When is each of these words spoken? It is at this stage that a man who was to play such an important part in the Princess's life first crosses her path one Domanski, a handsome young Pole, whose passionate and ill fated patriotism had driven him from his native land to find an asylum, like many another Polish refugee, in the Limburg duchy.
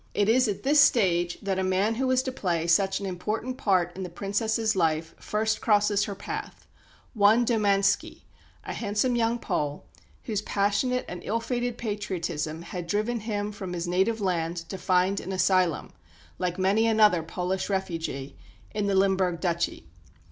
It 0.15 0.27
is 0.27 0.47
at 0.47 0.63
this 0.63 0.79
stage 0.79 1.37
that 1.43 1.59
a 1.59 1.63
man 1.63 1.93
who 1.93 2.07
was 2.07 2.23
to 2.23 2.31
play 2.31 2.65
such 2.65 2.99
an 2.99 3.05
important 3.05 3.59
part 3.59 3.95
in 3.95 4.01
the 4.01 4.09
Princess's 4.09 4.75
life 4.75 5.13
first 5.19 5.61
crosses 5.61 6.05
her 6.05 6.15
path 6.15 6.65
one 7.13 7.45
Domanski, 7.45 8.23
a 8.63 8.73
handsome 8.73 9.15
young 9.15 9.37
Pole, 9.37 9.85
whose 10.23 10.41
passionate 10.41 11.05
and 11.07 11.21
ill 11.23 11.39
fated 11.39 11.77
patriotism 11.77 12.63
had 12.63 12.87
driven 12.87 13.19
him 13.19 13.51
from 13.51 13.73
his 13.73 13.87
native 13.87 14.19
land 14.21 14.57
to 14.69 14.77
find 14.79 15.19
an 15.19 15.31
asylum, 15.31 15.91
like 16.39 16.57
many 16.57 16.87
another 16.87 17.21
Polish 17.21 17.69
refugee, 17.69 18.35
in 18.73 18.87
the 18.87 18.95
Limburg 18.95 19.39
duchy. 19.39 19.85